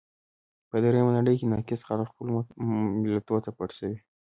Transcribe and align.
په 0.69 0.75
درېیمه 0.83 1.11
نړۍ 1.17 1.35
کې 1.39 1.45
ناکس 1.53 1.81
خلګ 1.87 2.07
خپلو 2.11 2.31
ملتو 3.03 3.35
ته 3.45 3.49
پړسوي. 3.57 3.97